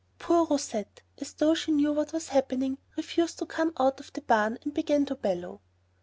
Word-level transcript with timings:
Poor 0.17 0.47
Rousette, 0.47 1.03
as 1.19 1.33
though 1.33 1.53
she 1.53 1.71
knew 1.71 1.93
what 1.93 2.11
was 2.11 2.29
happening, 2.29 2.79
refused 2.97 3.37
to 3.37 3.45
come 3.45 3.71
out 3.79 3.99
of 3.99 4.11
the 4.13 4.21
barn 4.21 4.57
and 4.63 4.73
began 4.73 5.05
to 5.05 5.13
bellow. 5.13 5.61